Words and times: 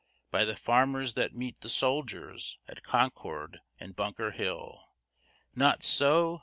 By 0.31 0.45
the 0.45 0.55
farmers 0.55 1.13
that 1.13 1.35
met 1.35 1.61
the 1.61 1.69
soldiers 1.69 2.57
at 2.67 2.81
Concord 2.81 3.59
and 3.79 3.95
Bunker 3.95 4.31
Hill! 4.31 4.83
Not 5.53 5.83
so! 5.83 6.39